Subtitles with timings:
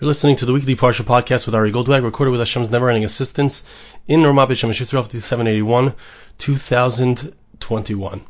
[0.00, 3.66] You're listening to the weekly Parsha podcast with Ari Goldwag, recorded with Hashem's never-ending assistance
[4.08, 5.94] in Ramat B'Shem 781,
[6.38, 8.22] 2021.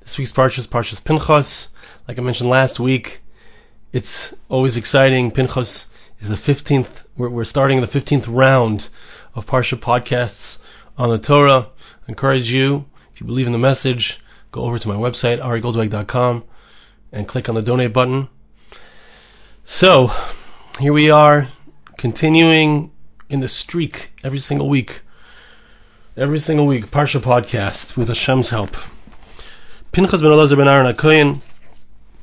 [0.00, 1.68] This week's Parsha is Parshas Pinchas.
[2.08, 3.20] Like I mentioned last week,
[3.92, 5.30] it's always exciting.
[5.30, 5.86] Pinchas
[6.18, 8.88] is the 15th, we're, we're starting the 15th round
[9.36, 10.60] of Parsha podcasts
[10.98, 11.68] on the Torah.
[11.68, 14.18] I encourage you, if you believe in the message,
[14.50, 16.42] go over to my website, arigoldwag.com,
[17.12, 18.28] and click on the donate button.
[19.64, 20.10] So,
[20.78, 21.48] here we are,
[21.98, 22.90] continuing
[23.28, 25.00] in the streak every single week.
[26.16, 28.76] Every single week, Parsha podcast with Hashem's help.
[29.92, 31.42] Pinchas ben Elazar ben Aaron HaKoyin.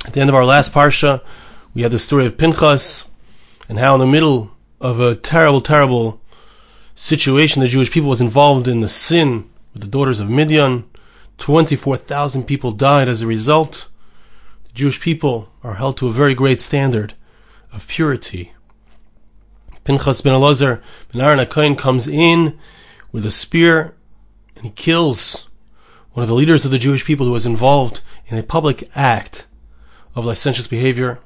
[0.06, 1.22] At the end of our last Parsha,
[1.74, 3.08] we had the story of Pinchas
[3.68, 6.20] and how in the middle of a terrible, terrible
[6.96, 10.86] situation, the Jewish people was involved in the sin with the daughters of Midian.
[11.38, 13.88] 24,000 people died as a result.
[14.66, 17.14] The Jewish people are held to a very great standard
[17.72, 18.54] of purity.
[19.84, 22.58] Pinchas ben Elazar ben Aaron HaKohen comes in
[23.12, 23.96] with a spear
[24.56, 25.50] and he kills
[26.14, 29.48] one of the leaders of the Jewish people who was involved in a public act
[30.16, 31.20] of licentious behavior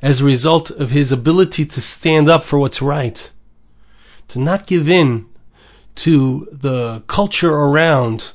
[0.00, 3.30] as a result of his ability to stand up for what's right,
[4.28, 5.26] to not give in
[5.96, 8.32] to the culture around,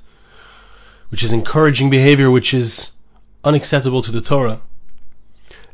[1.09, 2.91] which is encouraging behavior which is
[3.43, 4.61] unacceptable to the Torah.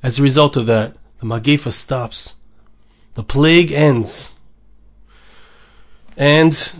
[0.01, 2.35] As a result of that, the Magifa stops.
[3.15, 4.35] The plague ends.
[6.17, 6.73] And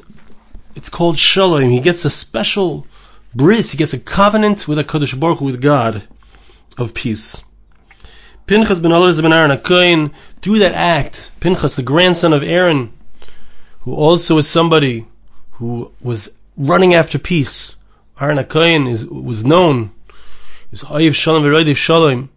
[0.75, 1.69] it's called Shalom.
[1.69, 2.87] He gets a special
[3.33, 6.07] bris, he gets a covenant with a Kodesh Baruch with God
[6.77, 7.43] of peace.
[8.47, 12.91] Pinchas ben Elazar ben Aaron HaKoyin, through that act, Pinchas, the grandson of Aaron,
[13.81, 15.05] who also is somebody
[15.51, 17.75] who was running after peace.
[18.19, 19.91] Aaron HaKoyin is, was known,
[20.71, 22.29] is Hayiv Shalom V'Radiv Shalom.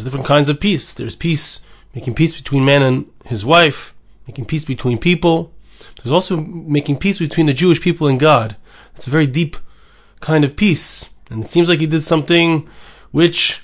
[0.00, 0.94] There's different kinds of peace.
[0.94, 1.60] There's peace,
[1.94, 3.92] making peace between man and his wife,
[4.26, 5.52] making peace between people.
[5.96, 8.56] There's also making peace between the Jewish people and God.
[8.96, 9.58] It's a very deep
[10.20, 11.04] kind of peace.
[11.28, 12.66] And it seems like he did something
[13.10, 13.62] which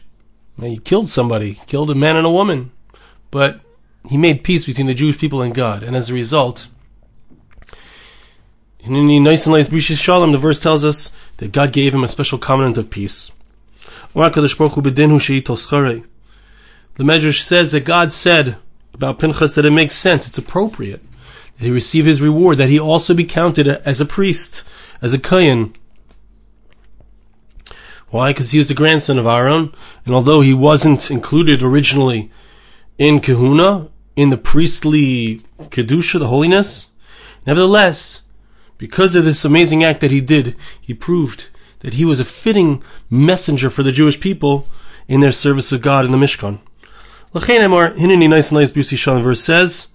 [0.60, 2.70] he killed somebody, killed a man and a woman.
[3.30, 3.62] But
[4.06, 5.82] he made peace between the Jewish people and God.
[5.82, 6.68] And as a result,
[8.80, 12.04] in the nice and nice Brishis Shalom, the verse tells us that God gave him
[12.04, 13.32] a special covenant of peace.
[16.96, 18.56] The Medrash says that God said
[18.94, 21.02] about Pinchas that it makes sense, it's appropriate
[21.58, 24.64] that he receive his reward, that he also be counted as a priest,
[25.00, 25.74] as a kohen.
[28.08, 28.30] Why?
[28.30, 29.72] Because he was the grandson of Aaron,
[30.04, 32.30] and although he wasn't included originally
[32.98, 36.86] in Kahuna, in the priestly Kedusha, the holiness,
[37.46, 38.22] nevertheless,
[38.78, 41.48] because of this amazing act that he did, he proved
[41.80, 44.66] that he was a fitting messenger for the Jewish people
[45.08, 46.58] in their service of God in the Mishkan.
[49.22, 49.88] Verse says,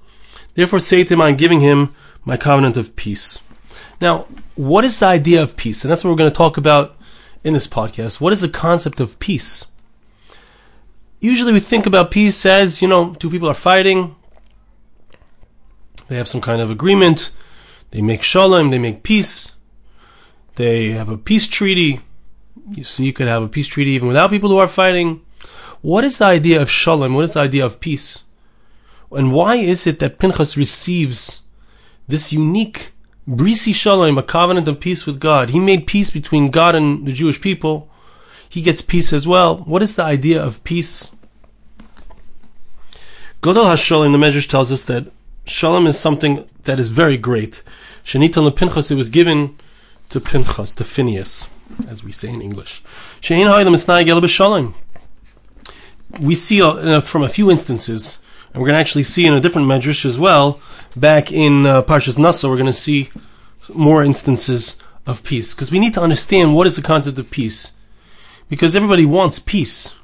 [0.54, 1.94] Therefore say to him, I'm giving him
[2.26, 3.40] my covenant of peace.
[4.00, 5.84] Now, what is the idea of peace?
[5.84, 6.98] And that's what we're going to talk about
[7.44, 8.20] in this podcast.
[8.20, 9.68] What is the concept of peace?
[11.20, 14.16] Usually we think about peace as, you know, two people are fighting,
[16.08, 17.32] they have some kind of agreement,
[17.92, 19.52] they make shalom, they make peace,
[20.56, 22.02] they have a peace treaty.
[22.72, 25.22] You see, you could have a peace treaty even without people who are fighting.
[25.82, 27.16] What is the idea of shalom?
[27.16, 28.24] What is the idea of peace?
[29.12, 31.42] And why is it that Pinchas receives
[32.08, 32.92] this unique
[33.28, 35.50] brisi shalom, a covenant of peace with God?
[35.50, 37.90] He made peace between God and the Jewish people.
[38.48, 39.58] He gets peace as well.
[39.58, 41.16] What is the idea of peace?
[43.42, 45.12] Godel HaShalom, the Medrash tells us that
[45.46, 47.64] shalom is something that is very great.
[48.04, 49.58] Shenitan Pinchas, it was given
[50.10, 51.50] to Pinchas, to Phineas,
[51.88, 52.84] as we say in English.
[53.20, 54.76] Shein ha'idam isnai gel b'shalom
[56.20, 58.20] we see uh, from a few instances,
[58.54, 60.60] and we're going to actually see in a different medrash as well,
[60.96, 63.10] back in uh, Parshas Nasa, we're going to see
[63.74, 65.54] more instances of peace.
[65.54, 67.72] Because we need to understand what is the concept of peace.
[68.50, 69.96] Because everybody wants peace.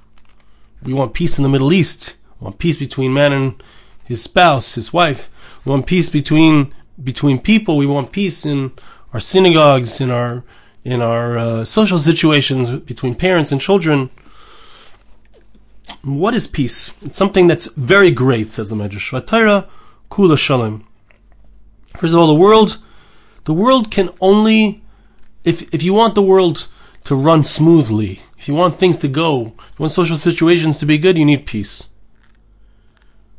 [0.83, 2.15] We want peace in the Middle East.
[2.39, 3.63] We want peace between man and
[4.05, 5.29] his spouse, his wife.
[5.65, 6.73] We want peace between
[7.03, 7.77] between people.
[7.77, 8.71] We want peace in
[9.13, 10.43] our synagogues, in our
[10.83, 14.09] in our uh, social situations between parents and children.
[16.03, 16.93] What is peace?
[17.01, 19.11] It's something that's very great, says the Medrash.
[19.11, 19.67] Vatayra
[20.09, 20.85] kula shalom.
[21.95, 22.77] First of all, the world,
[23.45, 24.83] the world can only,
[25.43, 26.67] if if you want the world
[27.05, 30.85] to run smoothly, if you want things to go, if you want social situations to
[30.85, 31.87] be good, you need peace.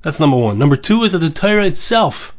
[0.02, 0.58] That's number one.
[0.58, 2.34] Number two is that the Torah itself,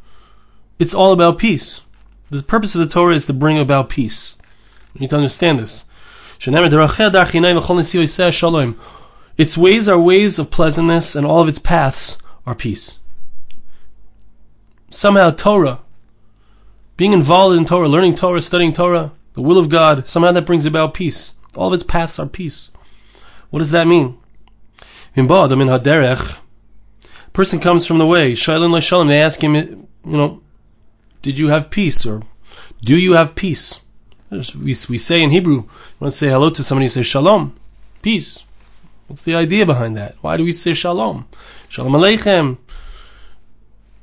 [0.79, 1.81] it's all about peace.
[2.29, 4.37] The purpose of the Torah is to bring about peace.
[4.93, 5.85] You need to understand this.
[9.39, 12.99] Its ways are ways of pleasantness, and all of its paths are peace.
[14.89, 15.79] somehow Torah,
[16.97, 20.65] being involved in Torah, learning Torah, studying Torah, the will of God, somehow that brings
[20.65, 21.33] about peace.
[21.55, 22.71] All of its paths are peace.
[23.49, 24.17] What does that mean?
[27.33, 30.41] Person comes from the way, Shailin Shalom, they ask him, you know,
[31.21, 32.05] did you have peace?
[32.05, 32.23] Or
[32.81, 33.81] do you have peace?
[34.29, 35.69] We, we say in Hebrew, you
[35.99, 37.57] want to say hello to somebody, you say shalom,
[38.01, 38.43] peace.
[39.09, 40.15] What's the idea behind that?
[40.21, 41.27] Why do we say shalom?
[41.67, 42.59] Shalom aleichem.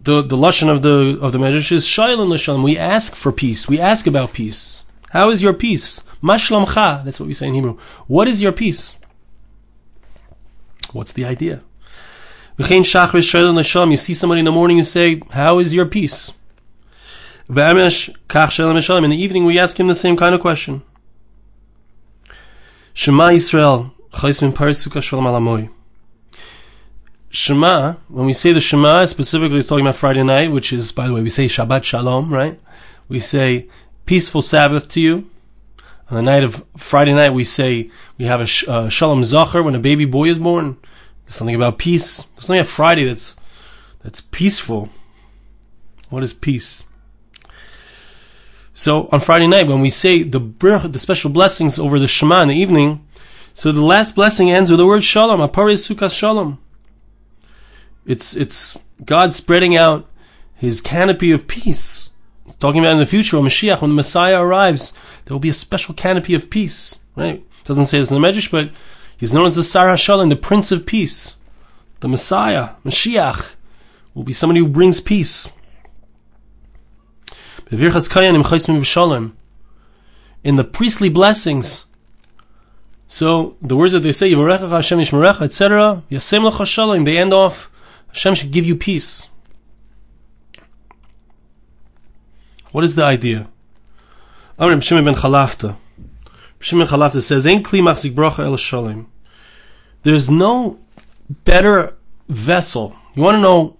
[0.00, 2.64] The the lashon of the of the medrash is shailin l'shalom.
[2.64, 3.68] We ask for peace.
[3.68, 4.82] We ask about peace.
[5.10, 6.02] How is your peace?
[6.22, 7.04] Mashlamcha.
[7.04, 7.78] That's what we say in Hebrew.
[8.08, 8.96] What is your peace?
[10.92, 11.62] What's the idea?
[12.58, 16.32] You see somebody in the morning, you say, How is your peace?
[17.48, 20.82] In the evening, we ask him the same kind of question.
[22.94, 23.92] Shema Yisrael,
[27.28, 31.06] Shema, when we say the Shema, specifically it's talking about Friday night, which is, by
[31.06, 32.58] the way, we say Shabbat Shalom, right?
[33.08, 33.68] We say,
[34.06, 35.30] peaceful Sabbath to you.
[36.08, 39.74] On the night of Friday night, we say, we have a uh, Shalom Zachar when
[39.74, 40.78] a baby boy is born.
[41.26, 42.22] There's something about peace.
[42.22, 43.36] There's something about Friday that's,
[44.02, 44.88] that's peaceful.
[46.08, 46.84] What is peace?
[48.72, 52.48] So on Friday night, when we say the the special blessings over the Shema in
[52.48, 53.06] the evening,
[53.56, 55.40] so the last blessing ends with the word Shalom.
[55.40, 56.58] Aparis Sukkah Shalom.
[58.04, 60.06] It's it's God spreading out
[60.54, 62.10] His canopy of peace.
[62.44, 64.92] It's talking about in the future, when Mashiach, when the Messiah arrives,
[65.24, 66.98] there will be a special canopy of peace.
[67.16, 67.36] Right?
[67.36, 68.72] It doesn't say this in the Medrash, but
[69.16, 71.36] he's known as the Sar Shalom, the Prince of Peace.
[72.00, 73.54] The Messiah, Mashiach,
[74.12, 75.48] will be somebody who brings peace.
[77.70, 77.78] In
[80.56, 81.85] the priestly blessings.
[83.08, 87.70] So the words that they say, Hashem etc., they end off,
[88.08, 89.28] Hashem should give you peace.
[92.72, 93.48] What is the idea?
[94.58, 95.76] Amr Shimon ben Chalafta.
[96.60, 99.06] Shimon Chalafta says, "Ein kli machzik bracha el shalom."
[100.02, 100.78] There's no
[101.44, 101.96] better
[102.28, 102.94] vessel.
[103.14, 103.76] You want to know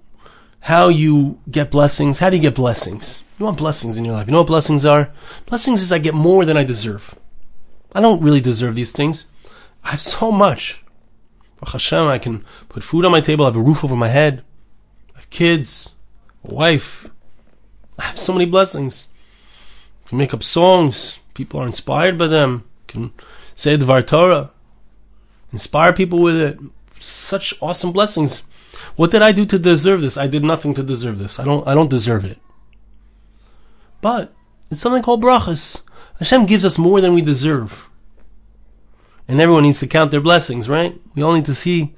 [0.60, 2.20] how you get blessings?
[2.20, 3.22] How do you get blessings?
[3.38, 4.26] You want blessings in your life.
[4.26, 5.10] You know what blessings are?
[5.46, 7.14] Blessings is I get more than I deserve.
[7.96, 9.30] I don't really deserve these things.
[9.82, 10.84] I have so much.
[11.66, 14.44] Hashem, I can put food on my table, I have a roof over my head,
[15.14, 15.94] I have kids,
[16.44, 17.08] a wife.
[17.98, 19.08] I have so many blessings.
[20.04, 21.20] I can make up songs.
[21.32, 22.64] People are inspired by them.
[22.86, 23.12] I can
[23.54, 24.50] say the Torah.
[25.50, 26.58] Inspire people with it.
[27.00, 28.42] Such awesome blessings.
[28.96, 30.18] What did I do to deserve this?
[30.18, 31.38] I did nothing to deserve this.
[31.38, 32.38] I don't I don't deserve it.
[34.02, 34.34] But
[34.70, 35.82] it's something called brachas.
[36.18, 37.88] Hashem gives us more than we deserve.
[39.28, 40.98] And everyone needs to count their blessings, right?
[41.14, 41.94] We all need to see.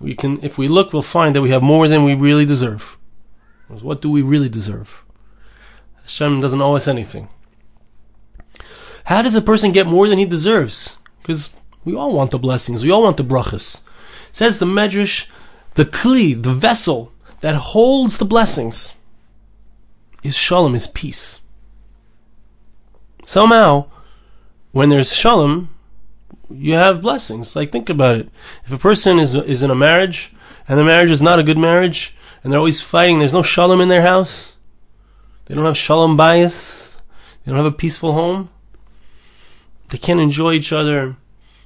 [0.00, 2.96] We can, if we look, we'll find that we have more than we really deserve.
[3.68, 5.04] What do we really deserve?
[6.02, 7.28] Hashem doesn't owe us anything.
[9.04, 10.98] How does a person get more than he deserves?
[11.20, 12.84] Because we all want the blessings.
[12.84, 13.80] We all want the brachas.
[14.32, 15.26] Says the Medrash,
[15.74, 18.94] the kli, the vessel that holds the blessings
[20.22, 21.40] is shalom, is peace.
[23.24, 23.86] Somehow,
[24.72, 25.70] when there's shalom,
[26.50, 27.56] you have blessings.
[27.56, 28.28] Like think about it.
[28.64, 30.34] If a person is is in a marriage
[30.68, 33.80] and the marriage is not a good marriage and they're always fighting, there's no shalom
[33.80, 34.56] in their house.
[35.46, 36.96] They don't have shalom bayis.
[37.44, 38.50] They don't have a peaceful home.
[39.88, 41.16] They can't enjoy each other.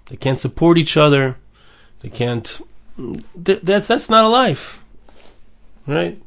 [0.07, 1.37] They can't support each other.
[2.01, 2.61] They can't.
[3.37, 4.83] That's that's not a life,
[5.87, 6.21] right?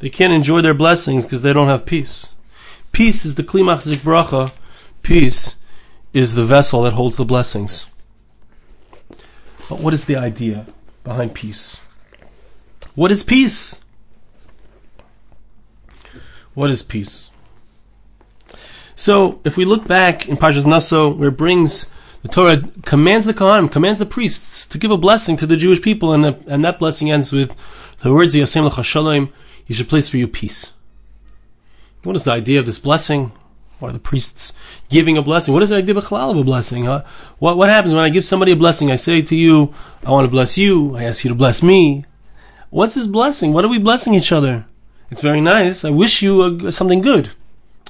[0.00, 2.28] They can't enjoy their blessings because they don't have peace.
[2.92, 4.52] Peace is the klimachzik bracha.
[5.02, 5.56] Peace
[6.12, 7.86] is the vessel that holds the blessings.
[9.68, 10.66] But what is the idea
[11.04, 11.80] behind peace?
[12.94, 13.80] What is peace?
[16.54, 17.30] What is peace?
[18.96, 21.90] So, if we look back in Parshas Naso, where it brings
[22.22, 25.80] the Torah commands the Kohanim, commands the priests to give a blessing to the Jewish
[25.80, 27.56] people, and, the, and that blessing ends with
[28.00, 29.32] the words of Yasem L'Chashalim,
[29.64, 30.72] he should place for you peace.
[32.02, 33.32] What is the idea of this blessing?
[33.78, 34.52] What are the priests
[34.88, 35.54] giving a blessing?
[35.54, 36.84] What is the idea of a blessing?
[36.84, 37.02] Huh?
[37.38, 38.90] What, what happens when I give somebody a blessing?
[38.90, 40.96] I say to you, I want to bless you.
[40.96, 42.04] I ask you to bless me.
[42.68, 43.52] What's this blessing?
[43.52, 44.66] What are we blessing each other?
[45.10, 45.84] It's very nice.
[45.84, 47.30] I wish you a, something good.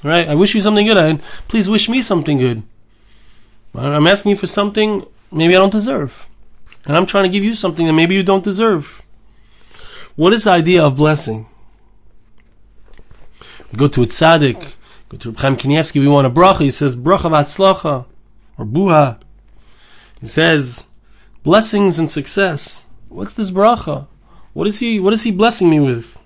[0.03, 0.29] Right?
[0.29, 0.97] I wish you something good.
[0.97, 1.17] I,
[1.49, 2.63] please wish me something good.
[3.75, 6.29] I'm asking you for something maybe I don't deserve.
[6.87, 9.03] And I'm trying to give you something that maybe you don't deserve.
[10.17, 11.47] What is the idea of blessing?
[13.77, 14.75] Go to a tzaddik,
[15.09, 16.61] go to Chaim Kanievsky, we want a bracha.
[16.61, 18.05] He says, bracha v'atzlacha,
[18.59, 19.21] or buha.
[20.21, 20.89] He says,
[21.43, 22.87] blessings and success.
[23.09, 24.09] What's this bracha?
[24.53, 26.19] What is he, what is he blessing me with?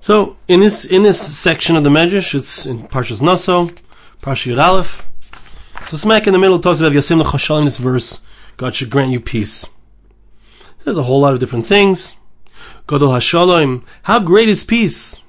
[0.00, 3.66] So in this in this section of the Medrash, it's in Parshas Naso,
[4.22, 5.06] Parsha Yud Aleph.
[5.86, 8.22] So smack in the middle talks about Yasim L'Chashal in this verse.
[8.56, 9.66] God should grant you peace.
[10.84, 12.16] There's a whole lot of different things.
[12.86, 13.84] Gadol Hashalom.
[14.02, 15.20] How great is peace?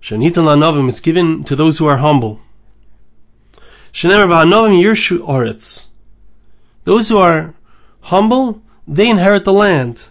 [0.00, 0.88] Shanitan Lanovim.
[0.88, 2.40] is given to those who are humble.
[3.92, 5.86] Shenemer V'Hanovim Yirshu Oretz.
[6.84, 7.54] Those who are
[8.02, 10.08] humble, they inherit the land.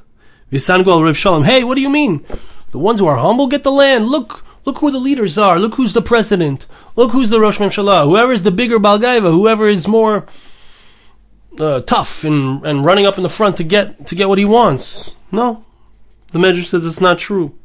[0.52, 1.44] V'Sangol Rav Shalom.
[1.44, 2.26] Hey, what do you mean?
[2.72, 4.08] The ones who are humble get the land.
[4.08, 5.60] Look, look who the leaders are.
[5.60, 6.66] Look who's the president.
[6.96, 8.06] Look who's the Rosh Mimshalah.
[8.06, 9.32] Whoever is the bigger Balgaiva.
[9.32, 10.26] Whoever is more
[11.60, 14.46] uh, tough and and running up in the front to get to get what he
[14.46, 15.12] wants.
[15.32, 15.66] No,
[16.32, 17.58] the Medrash says it's not true.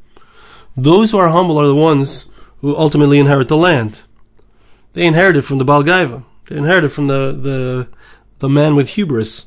[0.76, 2.26] Those who are humble are the ones
[2.60, 4.02] who ultimately inherit the land.
[4.92, 6.24] They inherited from the Balgaiva.
[6.46, 7.88] They inherited from the the
[8.38, 9.46] the man with hubris.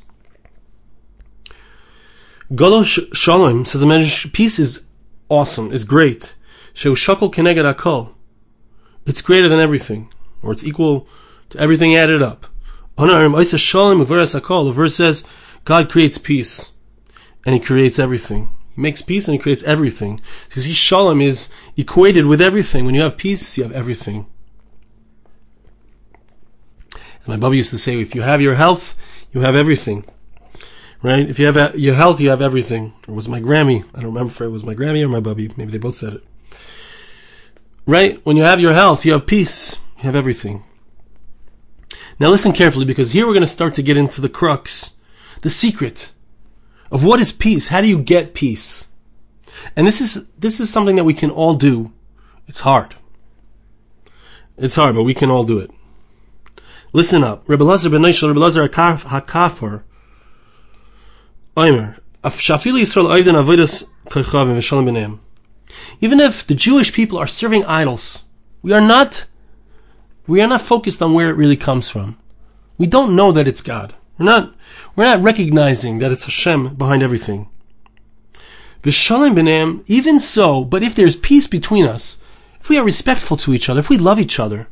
[2.54, 4.86] Golo Shalom says the Medrash peace is
[5.28, 6.34] awesome, is great.
[6.74, 8.14] Sheu shakol keneged akol.
[9.06, 11.06] It's greater than everything, or it's equal
[11.50, 12.46] to everything added up.
[12.96, 15.24] The verse says
[15.64, 16.72] God creates peace
[17.44, 18.50] and He creates everything.
[18.74, 20.20] He makes peace and He creates everything.
[20.48, 22.84] Because He Shalom is equated with everything.
[22.84, 24.26] When you have peace, you have everything.
[26.92, 28.96] And my Baba used to say, if you have your health,
[29.32, 30.04] you have everything.
[31.02, 31.28] Right?
[31.28, 32.94] If you have uh, your health, you have everything.
[33.08, 33.84] Or was my Grammy?
[33.94, 35.50] I don't remember if it was my Grammy or my Bubby.
[35.56, 36.24] Maybe they both said it.
[37.86, 38.24] Right?
[38.24, 39.78] When you have your health, you have peace.
[39.98, 40.64] You have everything.
[42.18, 44.94] Now listen carefully because here we're going to start to get into the crux,
[45.42, 46.12] the secret
[46.90, 47.68] of what is peace.
[47.68, 48.88] How do you get peace?
[49.76, 51.92] And this is this is something that we can all do.
[52.46, 52.94] It's hard.
[54.56, 55.70] It's hard, but we can all do it.
[56.92, 57.42] Listen up.
[57.48, 59.82] Rebbe Lazar ben Rebbe Lazar HaKafar,
[61.56, 63.34] Omer, Shafili Yisrael Oivden
[64.06, 65.18] Koichavim V'Shalom B'Neim.
[66.00, 68.22] Even if the Jewish people are serving idols,
[68.62, 69.24] we are not
[70.26, 72.16] we are not focused on where it really comes from.
[72.78, 73.94] We don't know that it's God.
[74.18, 74.54] We're not,
[74.96, 77.48] we're not recognizing that it's Hashem behind everything.
[78.82, 82.18] V'shalom b'neim, even so, but if there's peace between us,
[82.60, 84.68] if we are respectful to each other, if we love each other,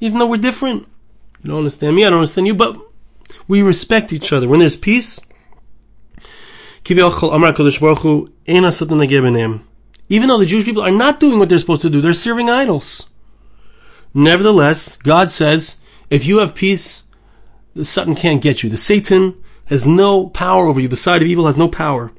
[0.00, 0.86] even though we're different,
[1.42, 2.80] you don't understand me, I don't understand you, but
[3.46, 4.48] we respect each other.
[4.48, 5.20] When there's peace,
[6.88, 7.10] even though
[10.38, 13.08] the Jewish people are not doing what they're supposed to do, they're serving idols.
[14.14, 17.02] Nevertheless, God says, if you have peace,
[17.74, 18.70] the Satan can't get you.
[18.70, 20.88] The Satan has no power over you.
[20.88, 22.12] The side of evil has no power.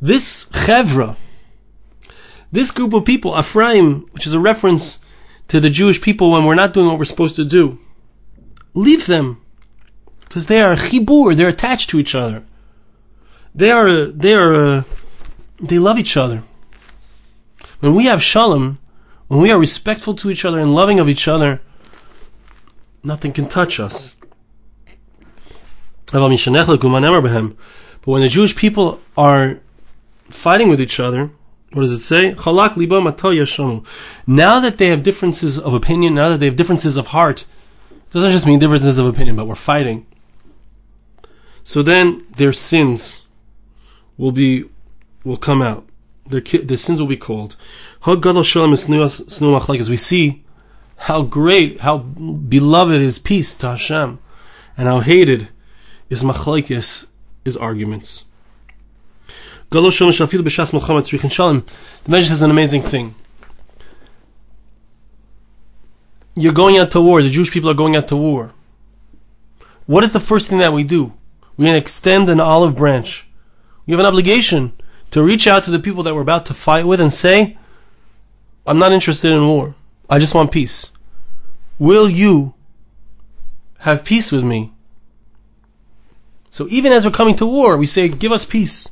[0.00, 1.16] This chevra,
[2.50, 5.04] this group of people, Ephraim, which is a reference
[5.48, 7.78] to the Jewish people when we're not doing what we're supposed to do,
[8.74, 9.42] leave them
[10.20, 11.36] because they are chibur.
[11.36, 12.44] They're attached to each other.
[13.54, 14.06] They are.
[14.06, 14.54] They are.
[14.54, 14.82] Uh,
[15.60, 16.42] they love each other.
[17.80, 18.78] When we have shalom,
[19.28, 21.60] when we are respectful to each other and loving of each other,
[23.04, 24.16] nothing can touch us.
[26.10, 26.32] But when
[28.22, 29.60] the Jewish people are
[30.24, 31.30] fighting with each other,
[31.72, 32.30] what does it say?
[34.26, 37.46] Now that they have differences of opinion, now that they have differences of heart,
[38.10, 40.06] doesn't just mean differences of opinion, but we're fighting.
[41.62, 43.26] So then their sins
[44.16, 44.64] will be
[45.24, 45.84] will come out
[46.28, 47.56] their, sins will be called.
[48.06, 50.44] As we see
[50.96, 54.18] how great, how beloved is peace to Hashem,
[54.76, 55.48] and how hated
[56.10, 57.06] is machlaikis,
[57.44, 58.24] is arguments.
[59.70, 63.14] The Medrash says an amazing thing.
[66.34, 67.22] You're going out to war.
[67.22, 68.52] The Jewish people are going out to war.
[69.86, 71.14] What is the first thing that we do?
[71.56, 73.26] We extend an olive branch.
[73.86, 74.72] We have an obligation
[75.10, 77.56] to reach out to the people that we're about to fight with and say,
[78.66, 79.74] I'm not interested in war.
[80.10, 80.90] I just want peace.
[81.78, 82.54] Will you
[83.78, 84.72] have peace with me?
[86.50, 88.88] So even as we're coming to war, we say, give us peace.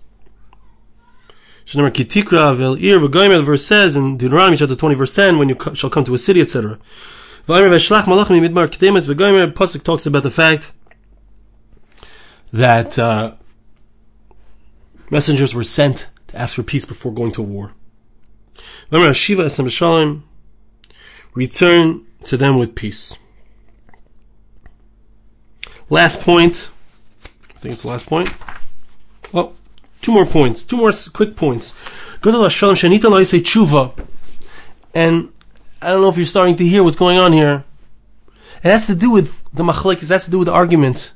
[1.73, 6.18] The verse says in Deuteronomy chapter 20 verse 10, when you shall come to a
[6.18, 6.78] city, etc.
[7.46, 7.54] The
[9.54, 10.73] pasuk talks about the fact
[12.52, 13.35] that uh,
[15.10, 17.75] messengers were sent to ask for peace before going to war.
[18.90, 20.25] Remember, Shiva Shalom,
[21.34, 23.18] return to them with peace.
[25.88, 26.70] Last point.
[27.54, 28.30] I think it's the last point.
[29.32, 29.54] Well,
[30.02, 30.64] two more points.
[30.64, 31.75] Two more quick points.
[32.20, 34.06] Go to Shalom Shanita say tshuva.
[34.94, 35.32] And
[35.80, 37.64] I don't know if you're starting to hear what's going on here.
[38.64, 40.04] It has to do with the machlekes.
[40.04, 41.12] It has to do with the argument.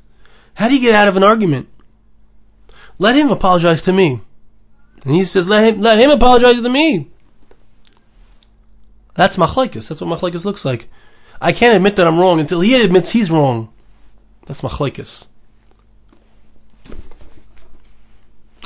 [0.53, 1.67] How do you get out of an argument?
[3.01, 4.21] Let him apologize to me.
[5.03, 7.09] And he says, let him, let him apologize to me.
[9.15, 9.89] That's machlekes.
[9.89, 10.87] That's what machlekes looks like.
[11.41, 13.73] I can't admit that I'm wrong until he admits he's wrong.
[14.45, 15.25] That's machlekes.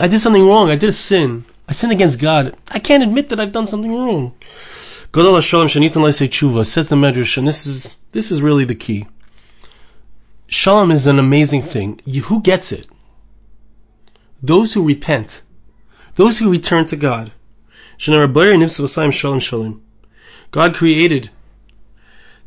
[0.01, 0.69] I did something wrong.
[0.69, 1.45] I did a sin.
[1.69, 2.57] I sinned against God.
[2.71, 4.35] I can't admit that I've done something wrong.
[5.13, 8.75] Godol Shalom Shanitan Laisei Tshuva says the Medrash, and this is this is really the
[8.75, 9.07] key.
[10.47, 12.01] Shalom is an amazing thing.
[12.03, 12.87] You, who gets it?
[14.41, 15.41] Those who repent,
[16.15, 17.31] those who return to God.
[20.51, 21.29] God created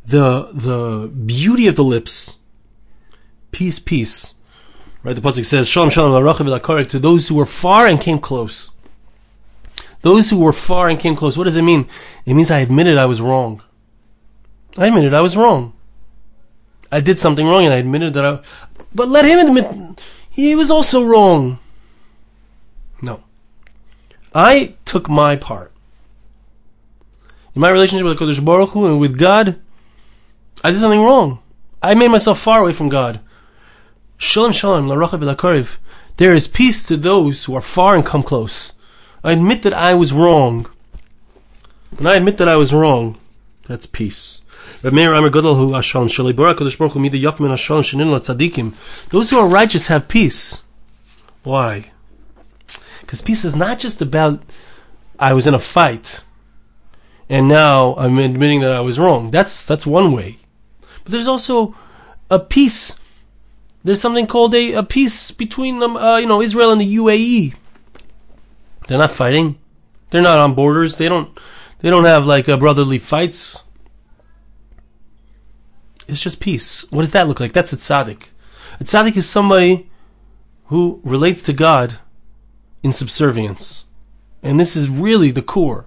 [0.07, 2.37] the the beauty of the lips.
[3.51, 4.35] Peace, peace.
[5.03, 8.73] Right, the pasuk says, "Shalom, shalom, to those who were far and came close."
[10.03, 11.37] Those who were far and came close.
[11.37, 11.89] What does it mean?
[12.25, 13.63] It means I admitted I was wrong.
[14.77, 15.73] I admitted I was wrong.
[16.91, 18.41] I did something wrong, and I admitted that I.
[18.95, 21.59] But let him admit he was also wrong.
[23.03, 23.23] No.
[24.35, 25.73] I took my part.
[27.55, 29.59] In my relationship with Kodesh Baruch Hu and with God,
[30.63, 31.41] I did something wrong.
[31.83, 33.21] I made myself far away from God.
[34.17, 35.77] Shalom shalom, laracha
[36.17, 38.73] There is peace to those who are far and come close.
[39.23, 40.67] I admit that I was wrong.
[41.97, 43.17] When I admit that I was wrong,
[43.67, 44.43] that's peace.
[44.83, 44.93] Those
[49.31, 50.63] who are righteous have peace.
[51.43, 51.91] Why?
[53.09, 54.43] Because peace is not just about
[55.19, 56.23] I was in a fight
[57.27, 59.31] and now I'm admitting that I was wrong.
[59.31, 60.37] That's that's one way.
[61.05, 61.75] But there's also
[62.31, 63.01] a peace.
[63.83, 67.55] There's something called a, a peace between them, uh, you know, Israel and the UAE.
[68.89, 69.59] They're not fighting.
[70.11, 70.99] They're not on borders.
[70.99, 71.31] They don't
[71.81, 73.63] they don't have like brotherly fights.
[76.07, 76.85] It's just peace.
[76.93, 77.55] What does that look like?
[77.55, 78.29] That's a tzaddik.
[78.81, 79.89] A tzaddik is somebody
[80.67, 81.99] who relates to God
[82.83, 83.85] in subservience.
[84.43, 85.87] And this is really the core.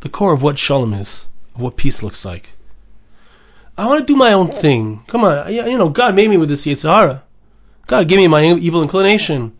[0.00, 2.52] The core of what shalom is, of what peace looks like.
[3.78, 5.02] I want to do my own thing.
[5.06, 7.22] Come on, you know, God made me with this Yetzer Hara.
[7.86, 9.56] God gave me my evil inclination.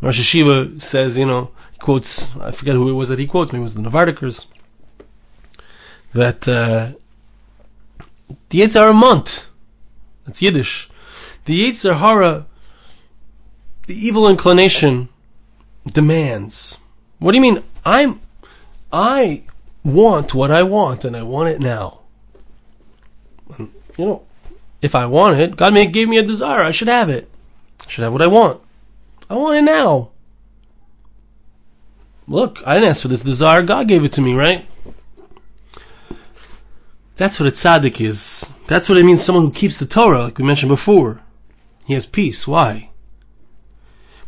[0.00, 3.52] Rosh Hashiva says, you know, he quotes, I forget who it was that he quotes,
[3.52, 4.46] maybe it was the Novardikers,
[6.12, 6.92] that uh,
[8.48, 9.46] the Yetzer Hara mont,
[10.24, 10.88] that's Yiddish,
[11.44, 12.46] the Yetzer Hara,
[13.86, 15.08] the evil inclination
[15.86, 16.78] demands.
[17.18, 17.62] What do you mean?
[17.84, 18.20] I'm,
[18.92, 19.44] I
[19.84, 22.00] want what I want and I want it now.
[23.58, 24.22] You know,
[24.80, 26.62] if I want it, God may gave me a desire.
[26.62, 27.28] I should have it.
[27.84, 28.60] I should have what I want.
[29.28, 30.10] I want it now.
[32.26, 33.62] Look, I didn't ask for this desire.
[33.62, 34.66] God gave it to me, right?
[37.16, 38.54] That's what a tzaddik is.
[38.66, 41.20] That's what it means someone who keeps the Torah, like we mentioned before.
[41.84, 42.48] He has peace.
[42.48, 42.90] Why?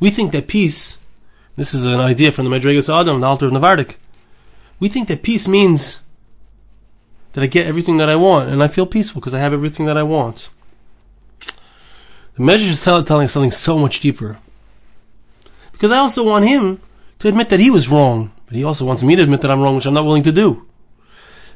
[0.00, 0.98] We think that peace,
[1.56, 3.96] this is an idea from the Madrigas Adam, the Alter of Navardik.
[4.80, 6.00] We think that peace means
[7.32, 9.86] that I get everything that I want and I feel peaceful because I have everything
[9.86, 10.48] that I want.
[12.34, 14.38] The Medrash is telling something so much deeper.
[15.70, 16.80] Because I also want him
[17.20, 19.60] to admit that he was wrong, but he also wants me to admit that I'm
[19.60, 20.66] wrong, which I'm not willing to do.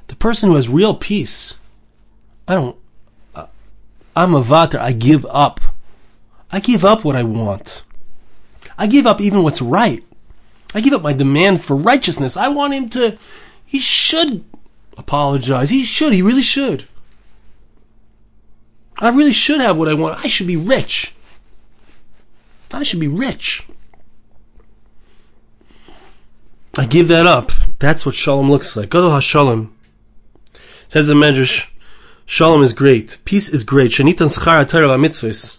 [0.07, 1.55] The person who has real peace,
[2.47, 2.77] I don't,
[3.35, 3.47] uh,
[4.15, 5.61] I'm a vater, I give up.
[6.51, 7.83] I give up what I want.
[8.79, 10.03] I give up even what's right.
[10.75, 12.37] I give up my demand for righteousness.
[12.37, 13.19] I want him to,
[13.67, 14.45] he should
[14.97, 15.71] apologize.
[15.71, 16.87] He should, he really should.
[18.99, 20.25] I really should have what I want.
[20.25, 21.15] I should be rich.
[22.73, 23.67] I should be rich.
[26.77, 27.51] I give that up.
[27.79, 28.91] That's what shalom looks like.
[28.91, 29.71] Gadol HaShalom.
[30.89, 31.71] Says the Medrash,
[32.31, 33.17] Shalom is great.
[33.25, 33.91] Peace is great.
[33.91, 35.59] Shanitan schar Torah mitzvahs.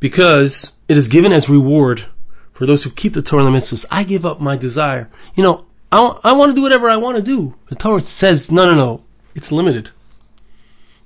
[0.00, 2.06] Because it is given as reward
[2.52, 3.86] for those who keep the Torah and the mitzvahs.
[3.90, 5.10] I give up my desire.
[5.34, 7.54] You know, I, I want to do whatever I want to do.
[7.68, 9.04] The Torah says, no, no, no.
[9.34, 9.90] It's limited.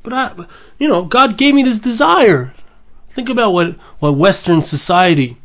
[0.02, 0.46] But I,
[0.78, 2.52] you know, God gave me this desire.
[3.10, 5.36] Think about what, what Western society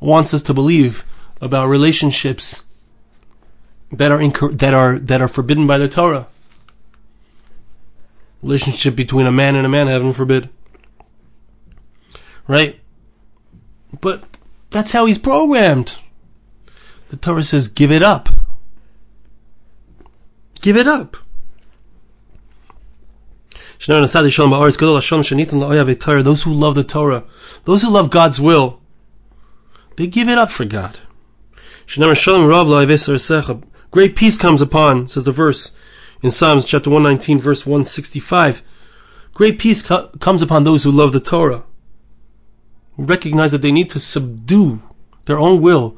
[0.00, 1.04] wants us to believe
[1.40, 2.64] about relationships
[3.92, 6.26] that are incor- that are that are forbidden by the Torah.
[8.42, 10.48] Relationship between a man and a man, heaven forbid.
[12.48, 12.80] Right?
[14.00, 14.24] But
[14.70, 15.98] that's how he's programmed.
[17.10, 18.28] The Torah says, give it up.
[20.60, 21.16] Give it up.
[26.22, 27.24] Those who love the Torah,
[27.64, 28.80] those who love God's will,
[29.96, 31.00] they give it up for God.
[33.90, 35.74] Great peace comes upon, says the verse
[36.22, 38.62] in Psalms chapter 119, verse 165.
[39.34, 41.64] Great peace co- comes upon those who love the Torah.
[42.96, 44.80] Recognize that they need to subdue
[45.24, 45.96] their own will,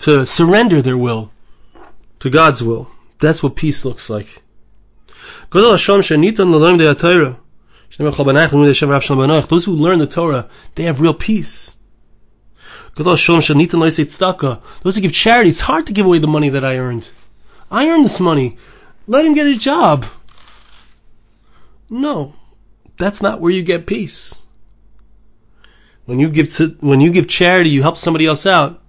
[0.00, 1.30] to surrender their will
[2.18, 2.88] to God's will.
[3.20, 4.42] That's what peace looks like.
[5.50, 5.86] Those
[9.64, 11.76] who learn the Torah, they have real peace.
[12.94, 13.40] Those who
[15.00, 17.10] give charity, it's hard to give away the money that I earned.
[17.70, 18.56] I earned this money.
[19.06, 20.04] Let him get a job.
[21.88, 22.34] No,
[22.98, 24.41] that's not where you get peace.
[26.12, 28.82] When you give to, when you give charity, you help somebody else out.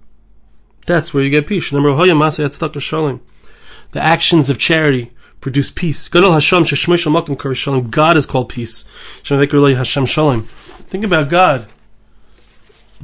[0.86, 1.72] That's where you get peace.
[1.72, 3.20] Number The
[3.94, 5.10] actions of charity
[5.40, 6.10] produce peace.
[6.10, 8.82] God is called peace.
[9.22, 11.66] Think about God.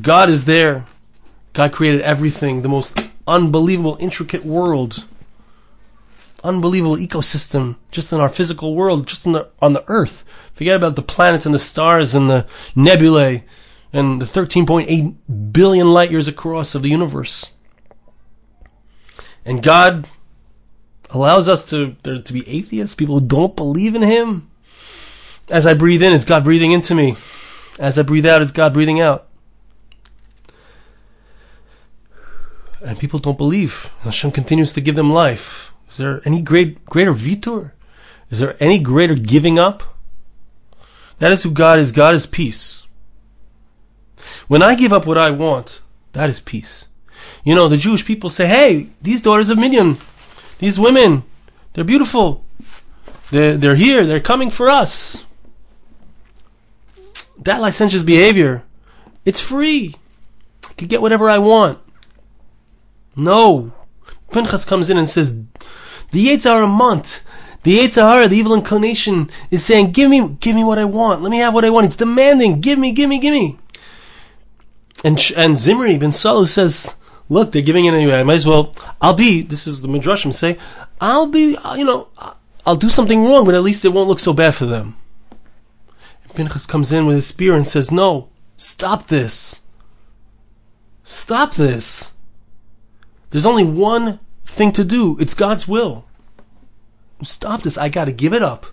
[0.02, 0.85] God is there.
[1.54, 5.06] God created everything, the most unbelievable, intricate world,
[6.44, 10.26] unbelievable ecosystem, just in our physical world, just the, on the earth.
[10.52, 13.44] Forget about the planets and the stars and the nebulae
[13.92, 17.50] and the 13.8 billion light years across of the universe.
[19.44, 20.09] And God
[21.11, 24.50] allows us to there to be atheists, people who don't believe in Him.
[25.48, 27.16] As I breathe in, is God breathing into me.
[27.79, 29.26] As I breathe out, is God breathing out.
[32.83, 33.90] And people don't believe.
[34.00, 35.72] Hashem continues to give them life.
[35.90, 37.72] Is there any great greater vitur?
[38.31, 39.83] Is there any greater giving up?
[41.18, 41.90] That is who God is.
[41.92, 42.87] God is peace.
[44.51, 46.87] When I give up what I want, that is peace.
[47.45, 49.97] You know, the Jewish people say, hey, these daughters of Midian,
[50.59, 51.23] these women,
[51.73, 52.45] they're beautiful.
[53.31, 55.25] They're, they're here, they're coming for us.
[57.39, 58.65] That licentious behavior,
[59.25, 59.95] it's free.
[60.69, 61.79] I can get whatever I want.
[63.15, 63.71] No.
[64.33, 65.41] Pinchas comes in and says,
[66.11, 67.25] the Yetzer Hara month,
[67.63, 71.23] the Yetzer Hara, the evil inclination, is saying, give me, give me what I want.
[71.23, 71.87] Let me have what I want.
[71.87, 73.57] It's demanding, give me, give me, give me.
[75.05, 78.21] And, and Zimri ben Salu says, look, they're giving it anyway.
[78.21, 78.75] I might as well.
[79.01, 79.41] I'll be.
[79.41, 80.59] This is the midrashim say.
[81.01, 81.57] I'll be.
[81.57, 82.09] Uh, you know,
[82.67, 84.97] I'll do something wrong, but at least it won't look so bad for them.
[86.25, 89.61] And Pinchas comes in with his spear and says, "No, stop this.
[91.05, 92.13] Stop this.
[93.31, 95.17] There's only one thing to do.
[95.19, 96.05] It's God's will.
[97.23, 97.79] Stop this.
[97.79, 98.67] I got to give it up.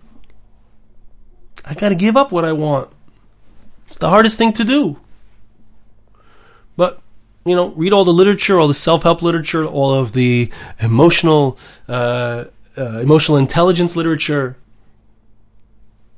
[1.64, 2.90] I got to give up what I want.
[3.86, 5.00] It's the hardest thing to do."
[7.48, 11.58] You know, read all the literature, all the self-help literature, all of the emotional,
[11.88, 12.46] uh,
[12.78, 14.58] uh, emotional intelligence literature.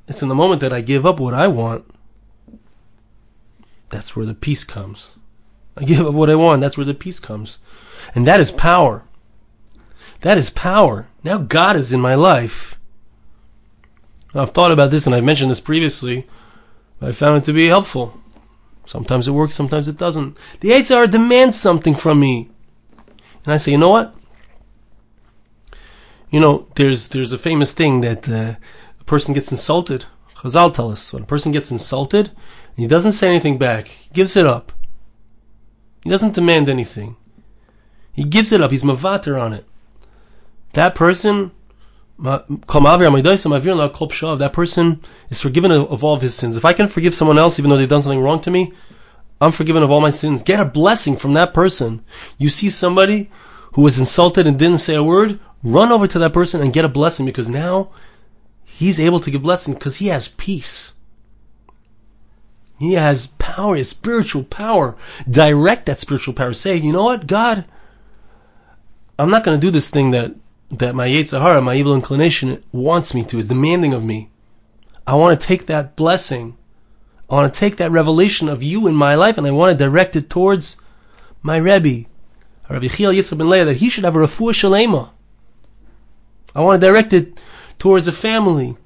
[0.08, 1.84] It's in the moment that I give up what I want.
[3.90, 5.14] That's where the peace comes.
[5.76, 6.60] I give up what I want.
[6.60, 7.58] That's where the peace comes.
[8.14, 9.04] And that is power.
[10.22, 11.06] That is power.
[11.22, 12.76] Now God is in my life.
[14.34, 16.26] I've thought about this and I've mentioned this previously.
[17.00, 18.19] I found it to be helpful.
[18.90, 20.36] Sometimes it works, sometimes it doesn't.
[20.58, 22.50] The Yetzer Hara demands something from me.
[23.44, 24.12] And I say, you know what?
[26.30, 28.56] You know, there's there's a famous thing that uh,
[29.00, 30.06] a person gets insulted.
[30.38, 34.10] Chazal tell us when a person gets insulted and he doesn't say anything back, he
[34.12, 34.72] gives it up.
[36.02, 37.14] He doesn't demand anything.
[38.12, 38.72] He gives it up.
[38.72, 39.66] He's mavater on it.
[40.72, 41.52] That person
[44.36, 46.56] that person is forgiven of all of his sins.
[46.56, 48.72] If I can forgive someone else, even though they've done something wrong to me,
[49.40, 50.42] I'm forgiven of all my sins.
[50.42, 52.04] Get a blessing from that person.
[52.36, 53.30] You see somebody
[53.72, 56.84] who was insulted and didn't say a word, run over to that person and get
[56.84, 57.90] a blessing because now
[58.64, 60.92] he's able to give blessing because he has peace.
[62.78, 64.96] He has power, his spiritual power.
[65.28, 66.54] Direct that spiritual power.
[66.54, 67.66] Say, you know what, God,
[69.18, 70.34] I'm not going to do this thing that
[70.70, 74.30] that my Yetzer Hara, my evil inclination, wants me to, is demanding of me.
[75.06, 76.56] I want to take that blessing.
[77.28, 79.84] I want to take that revelation of you in my life and I want to
[79.84, 80.80] direct it towards
[81.42, 82.08] my Rebbe,
[82.68, 85.10] Rabbi Chiel Yitzchak ben Leah, that he should have a refuah shalema.
[86.54, 87.40] I want to direct it
[87.78, 88.76] towards a family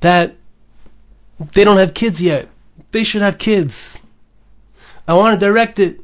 [0.00, 0.36] that
[1.54, 2.48] they don't have kids yet.
[2.92, 4.02] They should have kids.
[5.08, 6.00] I want to direct it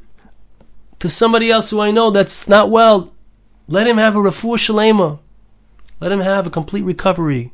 [0.99, 3.13] to somebody else who I know that's not well.
[3.67, 5.19] Let him have a refuah shalema.
[5.99, 7.51] Let him have a complete recovery.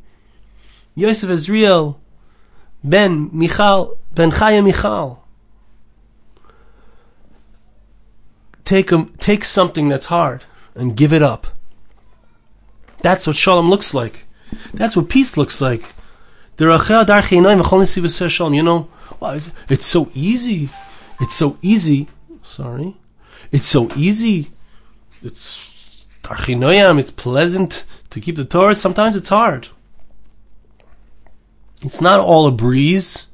[0.95, 1.99] Yosef Israel
[2.83, 5.23] ben Michal ben Chaya Michal.
[8.65, 10.45] Take a, take something that's hard
[10.75, 11.47] and give it up.
[13.01, 14.25] That's what shalom looks like.
[14.73, 15.93] That's what peace looks like.
[16.59, 16.77] You know,
[19.69, 20.69] it's so easy.
[21.19, 22.07] It's so easy.
[22.43, 22.95] Sorry.
[23.51, 24.51] It's so easy.
[25.21, 25.72] It's
[26.23, 28.75] Tarchinoyam, it's pleasant to keep the Torah.
[28.75, 29.67] Sometimes it's hard.
[31.81, 33.27] It's not all a breeze.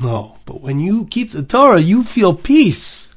[0.00, 3.14] No, but when you keep the Torah, you feel peace.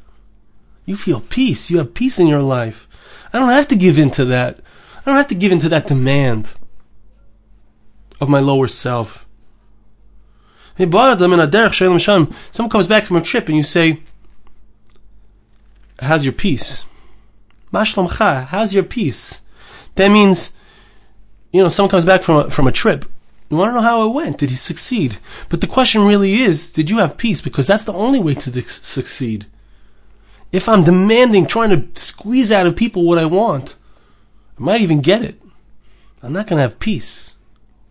[0.86, 1.72] You feel peace.
[1.72, 2.88] You have peace in your life.
[3.32, 4.60] I don't have to give in to that.
[5.00, 6.56] I don't have to give in to that demand
[8.20, 9.26] of my lower self.
[10.78, 14.02] Someone comes back from a trip and you say,
[16.00, 16.84] How's your peace?
[17.72, 19.42] How's your peace?
[19.96, 20.58] That means,
[21.52, 23.06] you know, someone comes back from a, from a trip.
[23.50, 24.38] You want to know how it went.
[24.38, 25.18] Did he succeed?
[25.50, 27.42] But the question really is, did you have peace?
[27.42, 29.46] Because that's the only way to succeed.
[30.52, 33.76] If I'm demanding, trying to squeeze out of people what I want,
[34.58, 35.42] I might even get it.
[36.24, 37.32] I'm not going to have peace.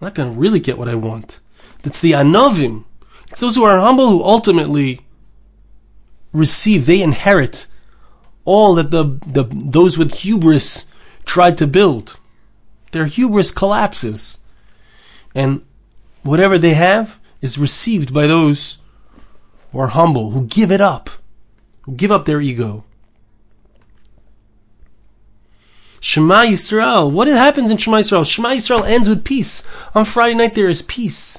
[0.01, 1.41] I'm not going to really get what I want.
[1.83, 2.85] That's the anovim.
[3.31, 5.07] It's those who are humble who ultimately
[6.33, 7.67] receive, they inherit
[8.51, 10.87] all that the, the those with hubris
[11.25, 12.17] tried to build.
[12.91, 14.39] Their hubris collapses.
[15.37, 15.63] And
[16.25, 18.79] whatever they have is received by those
[19.71, 21.11] who are humble, who give it up,
[21.83, 22.85] who give up their ego.
[26.01, 27.09] Shema Yisrael.
[27.13, 28.27] What happens in Shema Yisrael?
[28.27, 29.63] Shema Yisrael ends with peace.
[29.95, 31.39] On Friday night there is peace.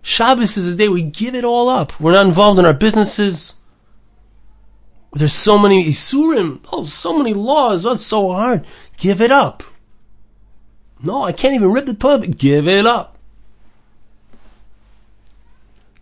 [0.00, 2.00] Shabbos is a day we give it all up.
[2.00, 3.59] We're not involved in our businesses.
[5.12, 6.60] There's so many isurim.
[6.72, 7.84] Oh, so many laws.
[7.84, 8.64] It's so hard.
[8.96, 9.62] Give it up.
[11.02, 12.38] No, I can't even rip the toilet.
[12.38, 13.16] Give it up.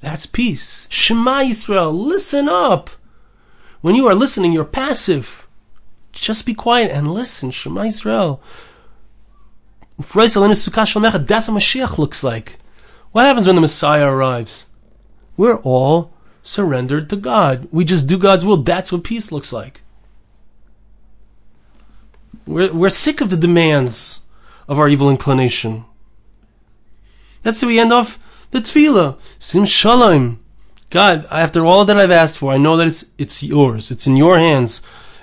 [0.01, 0.87] That's peace.
[0.91, 1.93] Shema Yisrael.
[1.93, 2.91] Listen up.
[3.81, 5.47] When you are listening, you're passive.
[6.13, 7.51] Just be quiet and listen.
[7.51, 8.41] Shema Yisrael.
[9.99, 12.59] That's what Mashiach looks like.
[13.13, 14.67] What happens when the Messiah arrives?
[15.37, 17.69] We're all surrendered to God.
[17.71, 18.59] We just do God's will.
[18.59, 19.83] That's what peace looks like.
[22.47, 24.21] We're, we're sick of the demands
[24.69, 25.85] of our evil inclination.
[27.43, 28.19] That's how we end off
[28.51, 29.19] the tefillah.
[29.39, 30.41] Sim shalom.
[30.91, 33.91] God, after all that I've asked for, I know that it's it's yours.
[33.91, 34.81] It's in your hands.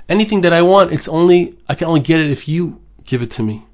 [0.07, 3.31] Anything that I want, it's only I can only get it if you give it
[3.31, 3.65] to me.